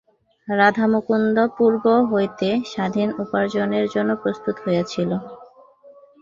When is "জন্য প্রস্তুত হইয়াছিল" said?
3.93-5.11